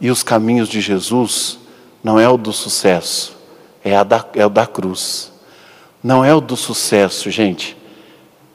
E 0.00 0.10
os 0.10 0.22
caminhos 0.22 0.68
de 0.68 0.80
Jesus 0.80 1.58
não 2.02 2.18
é 2.18 2.28
o 2.28 2.36
do 2.36 2.52
sucesso, 2.52 3.36
é, 3.82 4.02
da, 4.02 4.24
é 4.34 4.46
o 4.46 4.50
da 4.50 4.66
cruz. 4.66 5.32
Não 6.02 6.24
é 6.24 6.34
o 6.34 6.40
do 6.40 6.56
sucesso, 6.56 7.30
gente, 7.30 7.76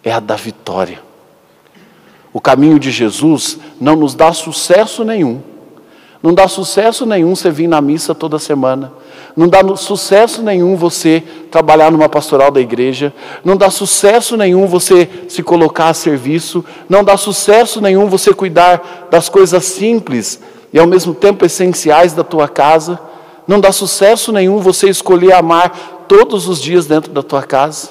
é 0.04 0.12
a 0.12 0.20
da 0.20 0.36
vitória. 0.36 1.02
O 2.32 2.40
caminho 2.40 2.80
de 2.80 2.92
Jesus 2.92 3.58
não 3.80 3.96
nos 3.96 4.14
dá 4.14 4.32
sucesso 4.34 5.04
nenhum. 5.04 5.42
Não 6.22 6.34
dá 6.34 6.48
sucesso 6.48 7.06
nenhum 7.06 7.36
você 7.36 7.50
vir 7.50 7.68
na 7.68 7.82
missa 7.82 8.14
toda 8.14 8.38
semana. 8.38 8.92
Não 9.36 9.48
dá 9.48 9.60
sucesso 9.76 10.42
nenhum 10.42 10.76
você 10.76 11.24
trabalhar 11.52 11.92
numa 11.92 12.10
pastoral 12.10 12.52
da 12.52 12.60
igreja. 12.60 13.14
Não 13.44 13.56
dá 13.56 13.70
sucesso 13.70 14.36
nenhum 14.36 14.68
você 14.68 15.10
se 15.28 15.42
colocar 15.42 15.90
a 15.90 15.94
serviço. 15.94 16.64
Não 16.88 17.04
dá 17.04 17.16
sucesso 17.18 17.80
nenhum 17.82 18.08
você 18.08 18.34
cuidar 18.34 19.08
das 19.10 19.30
coisas 19.30 19.66
simples 19.66 20.40
e 20.74 20.80
ao 20.80 20.88
mesmo 20.88 21.14
tempo 21.14 21.46
essenciais 21.46 22.14
da 22.14 22.24
tua 22.24 22.48
casa. 22.48 23.00
Não 23.48 23.60
dá 23.60 23.72
sucesso 23.72 24.32
nenhum 24.32 24.60
você 24.60 24.90
escolher 24.90 25.34
amar 25.34 26.06
todos 26.08 26.48
os 26.48 26.62
dias 26.62 26.86
dentro 26.86 27.12
da 27.12 27.24
tua 27.24 27.44
casa. 27.44 27.90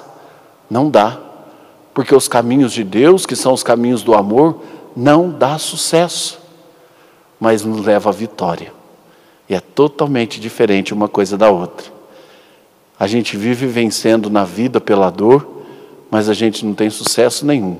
Não 0.71 0.91
dá 0.91 1.29
porque 1.99 2.15
os 2.15 2.29
caminhos 2.29 2.73
de 2.73 2.85
Deus, 2.85 3.27
que 3.27 3.35
são 3.35 3.53
os 3.53 3.65
caminhos 3.65 4.05
do 4.05 4.15
amor, 4.15 4.61
não 4.95 5.31
dá 5.31 5.59
sucesso, 5.59 6.39
mas 7.41 7.65
nos 7.65 7.85
leva 7.85 8.11
à 8.11 8.13
vitória. 8.13 8.73
E 9.49 9.55
é 9.55 9.61
totalmente 9.61 10.41
diferente 10.41 10.93
uma 10.93 11.09
coisa 11.09 11.37
da 11.37 11.51
outra. 11.51 11.87
A 12.99 13.07
gente 13.07 13.37
vive 13.37 13.67
vencendo 13.67 14.29
na 14.29 14.45
vida 14.45 14.81
pela 14.81 15.11
dor, 15.11 15.65
mas 16.11 16.29
a 16.29 16.35
gente 16.35 16.65
não 16.65 16.75
tem 16.75 16.91
sucesso 16.91 17.47
nenhum. 17.47 17.79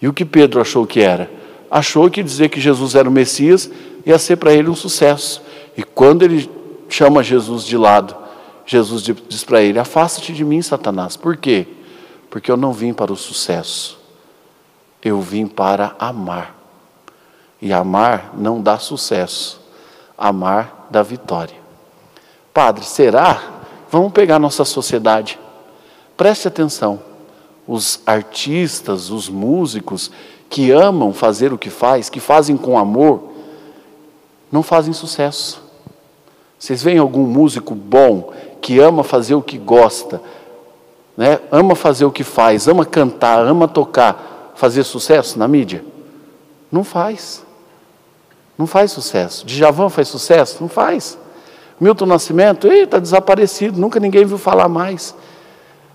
E 0.00 0.08
o 0.08 0.12
que 0.12 0.24
Pedro 0.24 0.60
achou 0.60 0.86
que 0.86 1.00
era? 1.00 1.30
Achou 1.70 2.10
que 2.10 2.22
dizer 2.22 2.48
que 2.48 2.60
Jesus 2.60 2.94
era 2.94 3.08
o 3.08 3.12
Messias 3.12 3.70
ia 4.04 4.18
ser 4.18 4.36
para 4.36 4.52
ele 4.52 4.68
um 4.68 4.74
sucesso. 4.74 5.42
E 5.76 5.82
quando 5.82 6.22
ele 6.22 6.48
chama 6.88 7.22
Jesus 7.22 7.64
de 7.64 7.76
lado, 7.76 8.16
Jesus 8.64 9.02
diz 9.02 9.44
para 9.44 9.62
ele: 9.62 9.78
Afasta-te 9.78 10.32
de 10.32 10.44
mim, 10.44 10.62
Satanás. 10.62 11.16
Por 11.16 11.36
quê? 11.36 11.66
porque 12.36 12.50
eu 12.50 12.56
não 12.58 12.70
vim 12.70 12.92
para 12.92 13.10
o 13.10 13.16
sucesso, 13.16 13.98
eu 15.02 15.22
vim 15.22 15.46
para 15.46 15.96
amar. 15.98 16.54
E 17.62 17.72
amar 17.72 18.32
não 18.36 18.60
dá 18.60 18.78
sucesso, 18.78 19.58
amar 20.16 20.88
dá 20.90 21.02
vitória. 21.02 21.56
Padre, 22.52 22.84
será? 22.84 23.42
Vamos 23.90 24.12
pegar 24.12 24.38
nossa 24.38 24.64
sociedade. 24.64 25.38
Preste 26.16 26.48
atenção. 26.48 27.00
Os 27.66 28.00
artistas, 28.06 29.10
os 29.10 29.28
músicos 29.28 30.10
que 30.48 30.70
amam 30.70 31.12
fazer 31.12 31.52
o 31.52 31.58
que 31.58 31.70
faz, 31.70 32.08
que 32.08 32.20
fazem 32.20 32.56
com 32.56 32.78
amor, 32.78 33.32
não 34.50 34.62
fazem 34.62 34.92
sucesso. 34.92 35.62
Vocês 36.58 36.82
veem 36.82 36.98
algum 36.98 37.26
músico 37.26 37.74
bom 37.74 38.32
que 38.60 38.78
ama 38.78 39.04
fazer 39.04 39.34
o 39.34 39.42
que 39.42 39.58
gosta, 39.58 40.20
né, 41.16 41.38
ama 41.50 41.74
fazer 41.74 42.04
o 42.04 42.10
que 42.10 42.24
faz, 42.24 42.66
ama 42.66 42.84
cantar, 42.84 43.46
ama 43.46 43.68
tocar, 43.68 44.52
fazer 44.54 44.84
sucesso 44.84 45.38
na 45.38 45.46
mídia? 45.46 45.84
Não 46.70 46.82
faz. 46.82 47.45
Não 48.56 48.66
faz 48.66 48.92
sucesso. 48.92 49.44
Djavan 49.46 49.88
faz 49.88 50.08
sucesso? 50.08 50.58
Não 50.60 50.68
faz. 50.68 51.18
Milton 51.78 52.06
Nascimento, 52.06 52.66
está 52.68 52.98
desaparecido, 52.98 53.78
nunca 53.78 54.00
ninguém 54.00 54.24
viu 54.24 54.38
falar 54.38 54.68
mais. 54.68 55.14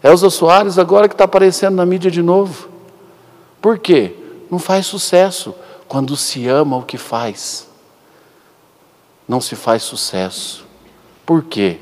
Elza 0.03 0.29
Soares 0.29 0.77
agora 0.77 1.07
que 1.07 1.13
está 1.13 1.23
aparecendo 1.23 1.75
na 1.75 1.85
mídia 1.85 2.11
de 2.11 2.21
novo. 2.21 2.69
Por 3.59 3.79
quê? 3.79 4.15
Não 4.49 4.59
faz 4.59 4.85
sucesso 4.85 5.55
quando 5.87 6.15
se 6.15 6.47
ama 6.47 6.77
o 6.77 6.83
que 6.83 6.97
faz. 6.97 7.67
Não 9.27 9.41
se 9.41 9.55
faz 9.55 9.83
sucesso. 9.83 10.65
Por 11.25 11.43
quê? 11.43 11.79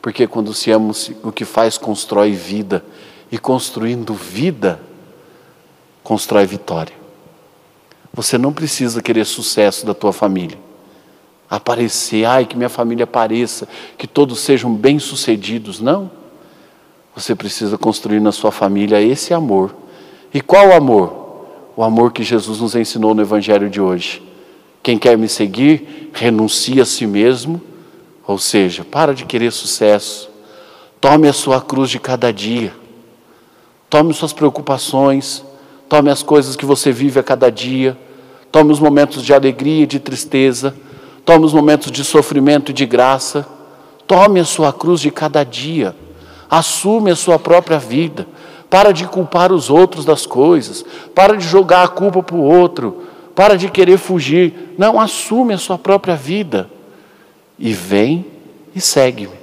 Porque 0.00 0.26
quando 0.26 0.52
se 0.52 0.70
ama 0.70 0.92
o 1.22 1.32
que 1.32 1.44
faz, 1.44 1.78
constrói 1.78 2.32
vida. 2.32 2.84
E 3.30 3.38
construindo 3.38 4.12
vida, 4.14 4.80
constrói 6.02 6.44
vitória. 6.44 7.01
Você 8.12 8.36
não 8.36 8.52
precisa 8.52 9.02
querer 9.02 9.24
sucesso 9.24 9.86
da 9.86 9.94
tua 9.94 10.12
família. 10.12 10.58
Aparecer, 11.48 12.24
ai, 12.24 12.46
que 12.46 12.56
minha 12.56 12.68
família 12.68 13.04
apareça, 13.04 13.68
que 13.96 14.06
todos 14.06 14.40
sejam 14.40 14.74
bem-sucedidos. 14.74 15.80
Não. 15.80 16.10
Você 17.14 17.34
precisa 17.34 17.76
construir 17.76 18.20
na 18.20 18.32
sua 18.32 18.50
família 18.50 19.00
esse 19.00 19.34
amor. 19.34 19.74
E 20.32 20.40
qual 20.40 20.72
amor? 20.72 21.46
O 21.76 21.82
amor 21.82 22.12
que 22.12 22.22
Jesus 22.22 22.60
nos 22.60 22.74
ensinou 22.74 23.14
no 23.14 23.22
Evangelho 23.22 23.68
de 23.68 23.80
hoje. 23.80 24.22
Quem 24.82 24.98
quer 24.98 25.16
me 25.16 25.28
seguir, 25.28 26.10
renuncia 26.12 26.82
a 26.82 26.86
si 26.86 27.06
mesmo 27.06 27.60
ou 28.26 28.38
seja, 28.38 28.84
para 28.84 29.14
de 29.14 29.24
querer 29.24 29.52
sucesso. 29.52 30.30
Tome 31.00 31.28
a 31.28 31.32
sua 31.32 31.60
cruz 31.60 31.90
de 31.90 31.98
cada 31.98 32.32
dia. 32.32 32.72
Tome 33.90 34.14
suas 34.14 34.32
preocupações. 34.32 35.44
Tome 35.92 36.08
as 36.08 36.22
coisas 36.22 36.56
que 36.56 36.64
você 36.64 36.90
vive 36.90 37.20
a 37.20 37.22
cada 37.22 37.50
dia. 37.50 37.94
Tome 38.50 38.72
os 38.72 38.80
momentos 38.80 39.22
de 39.22 39.34
alegria 39.34 39.82
e 39.82 39.86
de 39.86 40.00
tristeza. 40.00 40.74
Tome 41.22 41.44
os 41.44 41.52
momentos 41.52 41.92
de 41.92 42.02
sofrimento 42.02 42.70
e 42.70 42.72
de 42.72 42.86
graça. 42.86 43.46
Tome 44.06 44.40
a 44.40 44.44
sua 44.46 44.72
cruz 44.72 45.02
de 45.02 45.10
cada 45.10 45.44
dia. 45.44 45.94
Assume 46.48 47.10
a 47.10 47.14
sua 47.14 47.38
própria 47.38 47.78
vida. 47.78 48.26
Para 48.70 48.90
de 48.90 49.06
culpar 49.06 49.52
os 49.52 49.68
outros 49.68 50.06
das 50.06 50.24
coisas. 50.24 50.82
Para 51.14 51.36
de 51.36 51.46
jogar 51.46 51.82
a 51.82 51.88
culpa 51.88 52.22
para 52.22 52.36
o 52.36 52.42
outro. 52.42 53.02
Para 53.34 53.58
de 53.58 53.68
querer 53.68 53.98
fugir. 53.98 54.74
Não, 54.78 54.98
assume 54.98 55.52
a 55.52 55.58
sua 55.58 55.76
própria 55.76 56.16
vida 56.16 56.70
e 57.58 57.74
vem 57.74 58.24
e 58.74 58.80
segue-me. 58.80 59.36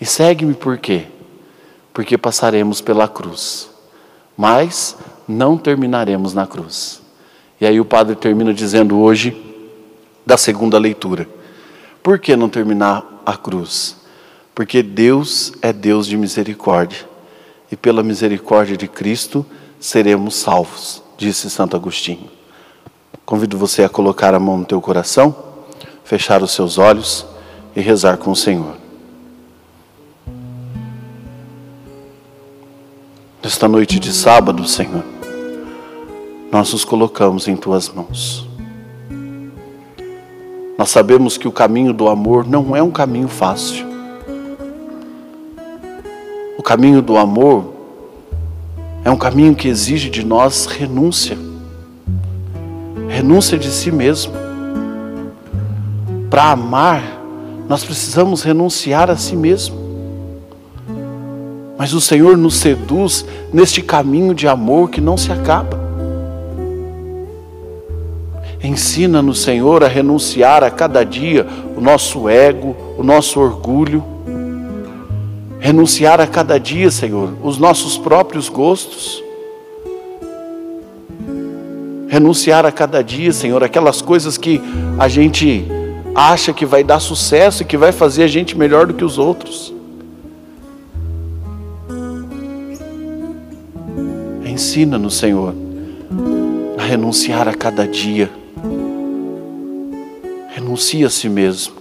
E 0.00 0.06
segue-me 0.06 0.54
por 0.54 0.78
quê? 0.78 1.04
porque 1.92 2.16
passaremos 2.16 2.80
pela 2.80 3.08
cruz, 3.08 3.68
mas 4.36 4.96
não 5.30 5.56
terminaremos 5.56 6.34
na 6.34 6.46
cruz. 6.46 7.00
E 7.60 7.66
aí 7.66 7.80
o 7.80 7.84
padre 7.84 8.16
termina 8.16 8.52
dizendo 8.52 8.98
hoje, 8.98 9.36
da 10.26 10.36
segunda 10.36 10.78
leitura: 10.78 11.28
por 12.02 12.18
que 12.18 12.36
não 12.36 12.48
terminar 12.48 13.22
a 13.24 13.36
cruz? 13.36 13.96
Porque 14.54 14.82
Deus 14.82 15.52
é 15.62 15.72
Deus 15.72 16.06
de 16.06 16.16
misericórdia, 16.16 17.08
e 17.70 17.76
pela 17.76 18.02
misericórdia 18.02 18.76
de 18.76 18.88
Cristo 18.88 19.46
seremos 19.78 20.34
salvos, 20.34 21.02
disse 21.16 21.48
Santo 21.48 21.76
Agostinho. 21.76 22.28
Convido 23.24 23.56
você 23.56 23.84
a 23.84 23.88
colocar 23.88 24.34
a 24.34 24.40
mão 24.40 24.58
no 24.58 24.64
teu 24.64 24.80
coração, 24.80 25.34
fechar 26.04 26.42
os 26.42 26.50
seus 26.50 26.78
olhos 26.78 27.24
e 27.76 27.80
rezar 27.80 28.16
com 28.16 28.32
o 28.32 28.36
Senhor. 28.36 28.76
Nesta 33.42 33.68
noite 33.68 33.98
de 33.98 34.12
sábado, 34.12 34.66
Senhor, 34.66 35.04
nós 36.50 36.72
nos 36.72 36.84
colocamos 36.84 37.48
em 37.48 37.56
tuas 37.56 37.88
mãos. 37.88 38.48
Nós 40.78 40.90
sabemos 40.90 41.36
que 41.36 41.46
o 41.46 41.52
caminho 41.52 41.92
do 41.92 42.08
amor 42.08 42.46
não 42.46 42.74
é 42.74 42.82
um 42.82 42.90
caminho 42.90 43.28
fácil. 43.28 43.86
O 46.58 46.62
caminho 46.62 47.02
do 47.02 47.16
amor 47.16 47.72
é 49.04 49.10
um 49.10 49.16
caminho 49.16 49.54
que 49.54 49.68
exige 49.68 50.08
de 50.10 50.24
nós 50.24 50.66
renúncia 50.66 51.50
renúncia 53.10 53.58
de 53.58 53.70
si 53.70 53.90
mesmo. 53.90 54.32
Para 56.30 56.52
amar, 56.52 57.02
nós 57.68 57.84
precisamos 57.84 58.42
renunciar 58.42 59.10
a 59.10 59.16
si 59.16 59.36
mesmo. 59.36 59.78
Mas 61.76 61.92
o 61.92 62.00
Senhor 62.00 62.36
nos 62.36 62.56
seduz 62.56 63.24
neste 63.52 63.82
caminho 63.82 64.34
de 64.34 64.46
amor 64.46 64.90
que 64.90 65.00
não 65.00 65.16
se 65.16 65.32
acaba. 65.32 65.79
Ensina-nos, 68.62 69.42
Senhor, 69.42 69.82
a 69.82 69.88
renunciar 69.88 70.62
a 70.62 70.70
cada 70.70 71.02
dia 71.02 71.46
o 71.76 71.80
nosso 71.80 72.28
ego, 72.28 72.76
o 72.98 73.02
nosso 73.02 73.40
orgulho. 73.40 74.04
Renunciar 75.58 76.20
a 76.20 76.26
cada 76.26 76.58
dia, 76.58 76.90
Senhor, 76.90 77.32
os 77.42 77.56
nossos 77.56 77.96
próprios 77.96 78.48
gostos. 78.50 79.22
Renunciar 82.08 82.66
a 82.66 82.72
cada 82.72 83.02
dia, 83.02 83.32
Senhor, 83.32 83.64
aquelas 83.64 84.02
coisas 84.02 84.36
que 84.36 84.60
a 84.98 85.08
gente 85.08 85.66
acha 86.14 86.52
que 86.52 86.66
vai 86.66 86.84
dar 86.84 87.00
sucesso 87.00 87.62
e 87.62 87.66
que 87.66 87.78
vai 87.78 87.92
fazer 87.92 88.24
a 88.24 88.26
gente 88.26 88.58
melhor 88.58 88.86
do 88.86 88.92
que 88.92 89.04
os 89.04 89.16
outros. 89.16 89.72
Ensina-nos, 94.44 95.16
Senhor, 95.16 95.54
a 96.76 96.82
renunciar 96.82 97.48
a 97.48 97.54
cada 97.54 97.88
dia. 97.88 98.39
Renuncie 100.70 101.04
a 101.04 101.10
si 101.10 101.28
mesmo. 101.28 101.74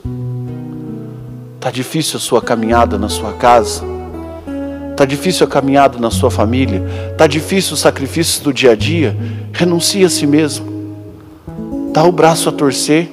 Está 1.57 1.69
difícil 1.69 2.17
a 2.17 2.19
sua 2.19 2.41
caminhada 2.41 2.97
na 2.97 3.07
sua 3.07 3.33
casa? 3.33 3.83
Está 4.89 5.05
difícil 5.05 5.45
a 5.45 5.49
caminhada 5.49 5.99
na 5.99 6.09
sua 6.09 6.31
família? 6.31 6.81
Está 7.11 7.27
difícil 7.27 7.75
os 7.75 7.81
sacrifícios 7.81 8.39
do 8.39 8.51
dia 8.51 8.71
a 8.71 8.75
dia? 8.75 9.15
Renuncie 9.53 10.03
a 10.03 10.09
si 10.09 10.25
mesmo. 10.25 10.65
Dá 11.93 12.03
o 12.03 12.11
braço 12.11 12.49
a 12.49 12.51
torcer. 12.51 13.11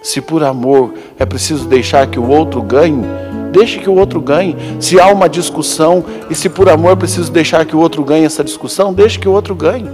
Se 0.00 0.20
por 0.20 0.44
amor 0.44 0.94
é 1.18 1.26
preciso 1.26 1.66
deixar 1.66 2.06
que 2.06 2.20
o 2.20 2.28
outro 2.28 2.62
ganhe, 2.62 3.02
Deixe 3.50 3.78
que 3.78 3.90
o 3.90 3.94
outro 3.94 4.20
ganhe. 4.20 4.56
Se 4.78 5.00
há 5.00 5.08
uma 5.08 5.28
discussão 5.28 6.04
e 6.28 6.34
se 6.34 6.48
por 6.48 6.68
amor 6.68 6.96
preciso 6.96 7.30
deixar 7.32 7.64
que 7.66 7.74
o 7.74 7.80
outro 7.80 8.04
ganhe 8.04 8.24
essa 8.24 8.44
discussão, 8.44 8.92
deixe 8.92 9.18
que 9.18 9.28
o 9.28 9.32
outro 9.32 9.54
ganhe. 9.54 9.88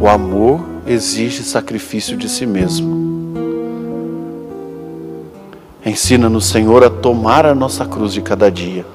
O 0.00 0.08
amor 0.08 0.64
exige 0.86 1.42
sacrifício 1.42 2.16
de 2.16 2.28
si 2.28 2.46
mesmo. 2.46 3.02
Ensina-nos, 5.84 6.46
Senhor, 6.46 6.84
a 6.84 6.90
tomar 6.90 7.44
a 7.44 7.54
nossa 7.54 7.84
cruz 7.84 8.12
de 8.12 8.20
cada 8.20 8.50
dia, 8.50 8.86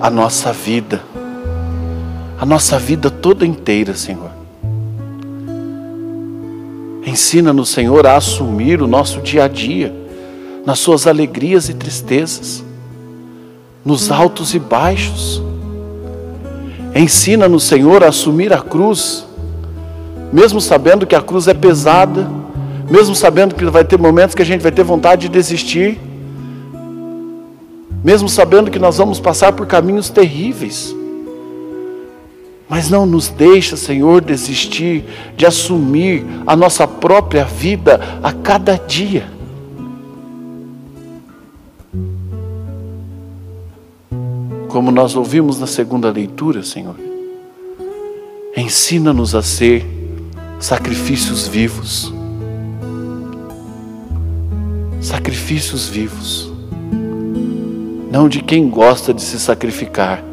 a 0.00 0.10
nossa 0.10 0.52
vida, 0.52 1.02
a 2.38 2.44
nossa 2.44 2.78
vida 2.78 3.08
toda 3.08 3.46
inteira, 3.46 3.94
Senhor. 3.94 4.30
Ensina-nos, 7.06 7.68
Senhor, 7.68 8.06
a 8.06 8.16
assumir 8.16 8.82
o 8.82 8.86
nosso 8.86 9.20
dia 9.20 9.44
a 9.44 9.48
dia 9.48 10.01
nas 10.64 10.78
suas 10.78 11.06
alegrias 11.06 11.68
e 11.68 11.74
tristezas, 11.74 12.64
nos 13.84 14.10
altos 14.10 14.54
e 14.54 14.58
baixos. 14.58 15.42
Ensina-nos, 16.94 17.64
Senhor, 17.64 18.04
a 18.04 18.08
assumir 18.08 18.52
a 18.52 18.60
cruz, 18.60 19.26
mesmo 20.32 20.60
sabendo 20.60 21.06
que 21.06 21.14
a 21.14 21.22
cruz 21.22 21.48
é 21.48 21.54
pesada, 21.54 22.28
mesmo 22.88 23.14
sabendo 23.14 23.54
que 23.54 23.64
vai 23.64 23.84
ter 23.84 23.98
momentos 23.98 24.34
que 24.34 24.42
a 24.42 24.46
gente 24.46 24.60
vai 24.60 24.72
ter 24.72 24.84
vontade 24.84 25.22
de 25.22 25.28
desistir, 25.28 25.98
mesmo 28.04 28.28
sabendo 28.28 28.70
que 28.70 28.78
nós 28.78 28.98
vamos 28.98 29.20
passar 29.20 29.52
por 29.52 29.66
caminhos 29.66 30.10
terríveis. 30.10 30.94
Mas 32.68 32.88
não 32.90 33.04
nos 33.04 33.28
deixa, 33.28 33.76
Senhor, 33.76 34.22
desistir 34.22 35.04
de 35.36 35.46
assumir 35.46 36.24
a 36.46 36.56
nossa 36.56 36.86
própria 36.86 37.44
vida 37.44 38.00
a 38.22 38.32
cada 38.32 38.76
dia. 38.76 39.31
Como 44.72 44.90
nós 44.90 45.14
ouvimos 45.14 45.60
na 45.60 45.66
segunda 45.66 46.10
leitura, 46.10 46.62
Senhor. 46.62 46.96
Ensina-nos 48.56 49.34
a 49.34 49.42
ser 49.42 49.86
sacrifícios 50.58 51.46
vivos. 51.46 52.10
Sacrifícios 54.98 55.90
vivos. 55.90 56.50
Não 58.10 58.30
de 58.30 58.42
quem 58.42 58.70
gosta 58.70 59.12
de 59.12 59.20
se 59.20 59.38
sacrificar, 59.38 60.24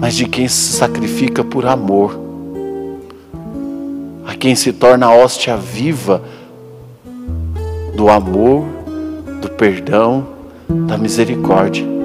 mas 0.00 0.16
de 0.16 0.26
quem 0.26 0.48
se 0.48 0.72
sacrifica 0.72 1.44
por 1.44 1.66
amor. 1.66 2.18
A 4.26 4.34
quem 4.34 4.56
se 4.56 4.72
torna 4.72 5.06
a 5.06 5.14
hóstia 5.14 5.56
viva 5.56 6.20
do 7.94 8.08
amor, 8.08 8.64
do 9.40 9.48
perdão, 9.50 10.26
da 10.68 10.98
misericórdia. 10.98 11.97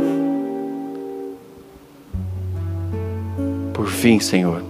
Fim, 4.03 4.19
Senhor, 4.19 4.61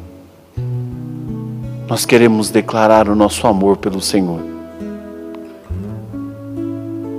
nós 1.88 2.06
queremos 2.06 2.52
declarar 2.52 3.10
o 3.10 3.16
nosso 3.16 3.48
amor 3.48 3.78
pelo 3.78 4.00
Senhor. 4.00 4.40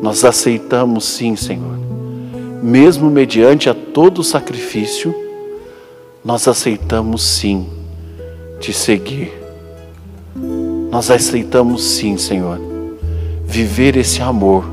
Nós 0.00 0.24
aceitamos, 0.24 1.04
sim, 1.06 1.34
Senhor, 1.34 1.76
mesmo 2.62 3.10
mediante 3.10 3.68
a 3.68 3.74
todo 3.74 4.22
sacrifício, 4.22 5.12
nós 6.24 6.46
aceitamos, 6.46 7.20
sim, 7.20 7.66
te 8.60 8.72
seguir. 8.72 9.32
Nós 10.92 11.10
aceitamos, 11.10 11.82
sim, 11.82 12.16
Senhor, 12.16 12.60
viver 13.44 13.96
esse 13.96 14.22
amor, 14.22 14.64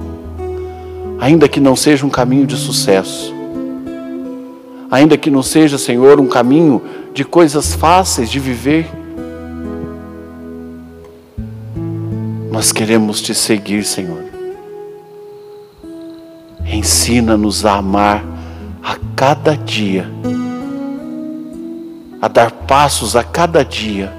ainda 1.20 1.50
que 1.50 1.60
não 1.60 1.76
seja 1.76 2.06
um 2.06 2.10
caminho 2.10 2.46
de 2.46 2.56
sucesso 2.56 3.41
ainda 4.92 5.18
que 5.18 5.32
não 5.32 5.42
seja, 5.42 5.78
Senhor, 5.78 6.20
um 6.20 6.28
caminho 6.28 6.82
de 7.14 7.24
coisas 7.24 7.74
fáceis 7.74 8.30
de 8.30 8.42
viver. 8.42 8.86
Nós 12.52 12.74
queremos 12.74 13.22
te 13.22 13.34
seguir, 13.34 13.86
Senhor. 13.86 14.26
Ensina-nos 16.66 17.66
a 17.66 17.78
amar 17.78 18.22
a 18.84 18.98
cada 19.16 19.56
dia, 19.56 20.10
a 22.22 22.28
dar 22.28 22.52
passos 22.52 23.16
a 23.16 23.24
cada 23.24 23.64
dia, 23.64 24.12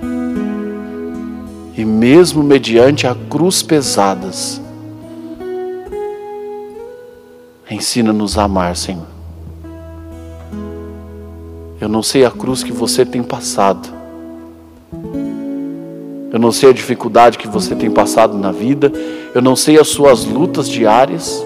e 1.77 1.85
mesmo 1.85 2.43
mediante 2.43 3.07
a 3.07 3.15
cruz 3.15 3.63
pesadas, 3.63 4.61
ensina-nos 7.71 8.39
a 8.39 8.45
amar, 8.45 8.77
Senhor. 8.77 9.12
Eu 11.83 11.89
não 11.89 12.01
sei 12.01 12.25
a 12.25 12.31
cruz 12.31 12.63
que 12.63 12.71
você 12.71 13.05
tem 13.05 13.25
passado. 13.25 13.89
Eu 16.33 16.39
não 16.39 16.53
sei 16.53 16.71
a 16.71 16.73
dificuldade 16.73 17.37
que 17.37 17.49
você 17.49 17.75
tem 17.75 17.91
passado 17.91 18.39
na 18.39 18.53
vida. 18.53 18.93
Eu 19.35 19.43
não 19.43 19.57
sei 19.57 19.77
as 19.77 19.89
suas 19.89 20.25
lutas 20.25 20.69
diárias. 20.69 21.45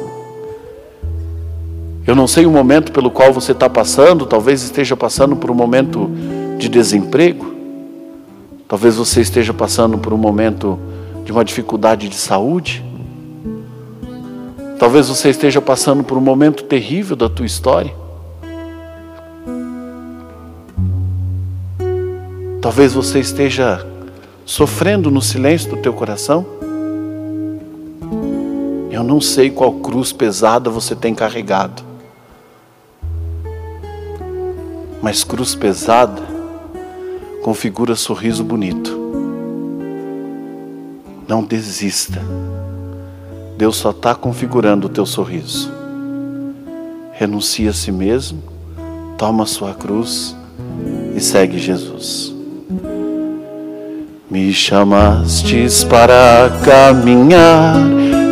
Eu 2.06 2.14
não 2.14 2.26
sei 2.26 2.44
o 2.44 2.50
momento 2.50 2.92
pelo 2.92 3.10
qual 3.10 3.32
você 3.32 3.52
está 3.52 3.70
passando. 3.70 4.26
Talvez 4.26 4.62
esteja 4.62 4.94
passando 4.94 5.36
por 5.36 5.50
um 5.50 5.54
momento 5.54 6.10
de 6.58 6.68
desemprego. 6.68 7.54
Talvez 8.68 8.96
você 8.96 9.22
esteja 9.22 9.54
passando 9.54 9.96
por 9.96 10.12
um 10.12 10.18
momento 10.18 10.78
de 11.24 11.32
uma 11.32 11.46
dificuldade 11.46 12.10
de 12.10 12.16
saúde. 12.16 12.84
Talvez 14.78 15.08
você 15.08 15.30
esteja 15.30 15.62
passando 15.62 16.04
por 16.04 16.18
um 16.18 16.20
momento 16.20 16.62
terrível 16.62 17.16
da 17.16 17.26
tua 17.26 17.46
história. 17.46 18.04
Talvez 22.66 22.94
você 22.94 23.20
esteja 23.20 23.86
sofrendo 24.44 25.08
no 25.08 25.22
silêncio 25.22 25.70
do 25.70 25.76
teu 25.76 25.92
coração. 25.92 26.44
Eu 28.90 29.04
não 29.04 29.20
sei 29.20 29.50
qual 29.52 29.74
cruz 29.74 30.12
pesada 30.12 30.68
você 30.68 30.96
tem 30.96 31.14
carregado. 31.14 31.84
Mas 35.00 35.22
cruz 35.22 35.54
pesada 35.54 36.20
configura 37.44 37.94
sorriso 37.94 38.42
bonito. 38.42 38.98
Não 41.28 41.44
desista. 41.44 42.20
Deus 43.56 43.76
só 43.76 43.90
está 43.90 44.12
configurando 44.12 44.88
o 44.88 44.90
teu 44.90 45.06
sorriso. 45.06 45.70
Renuncia 47.12 47.70
a 47.70 47.72
si 47.72 47.92
mesmo, 47.92 48.42
toma 49.16 49.44
a 49.44 49.46
sua 49.46 49.72
cruz 49.72 50.34
e 51.14 51.20
segue 51.20 51.58
Jesus. 51.60 52.35
Me 54.36 54.52
chamastes 54.52 55.82
para 55.82 56.52
caminhar 56.62 57.74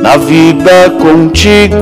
na 0.03 0.19
vida 0.19 0.91
contigo. 1.01 1.79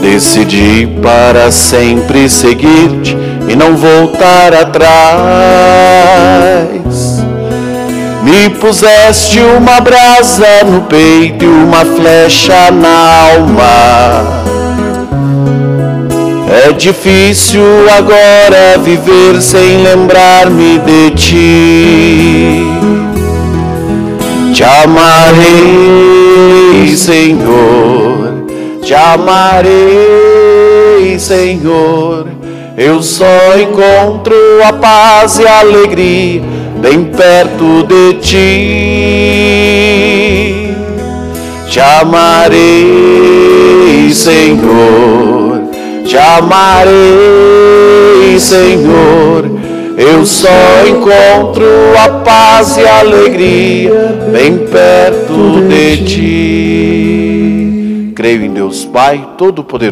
Decidi 0.00 0.86
para 1.02 1.50
sempre 1.50 2.30
seguir-te 2.30 3.14
e 3.46 3.54
não 3.54 3.76
voltar 3.76 4.54
atrás. 4.54 4.88
Me 8.22 8.48
puseste 8.48 9.38
uma 9.38 9.82
brasa 9.82 10.64
no 10.64 10.80
peito 10.84 11.44
e 11.44 11.46
uma 11.46 11.84
flecha 11.84 12.70
na 12.70 13.32
alma. 13.34 14.41
É 16.54 16.70
difícil 16.72 17.64
agora 17.96 18.76
viver 18.84 19.40
sem 19.40 19.82
lembrar-me 19.82 20.78
de 20.80 21.10
ti. 21.12 22.62
Te 24.52 24.62
amarei, 24.62 25.34
Senhor, 26.94 28.44
te 28.82 28.92
amarei, 28.94 29.72
Senhor. 31.18 32.26
Eu 32.76 33.02
só 33.02 33.56
encontro 33.58 34.36
a 34.62 34.74
paz 34.74 35.38
e 35.38 35.46
a 35.46 35.60
alegria 35.60 36.42
bem 36.82 37.04
perto 37.04 37.86
de 37.86 38.14
ti. 38.20 38.36
Te 41.70 41.80
amarei, 41.80 42.60
Senhor, 44.12 45.41
te 46.04 46.16
amarei, 46.16 46.90
Senhor. 48.38 49.50
Eu 49.96 50.24
só 50.24 50.48
encontro 50.86 51.64
a 52.02 52.08
paz 52.20 52.76
e 52.76 52.84
a 52.84 53.00
alegria 53.00 54.30
bem 54.32 54.58
perto 54.58 55.60
de 55.68 55.96
ti. 56.04 57.32
Creio 58.14 58.44
em 58.44 58.52
Deus 58.52 58.84
Pai 58.84 59.28
Todo-Poderoso. 59.36 59.90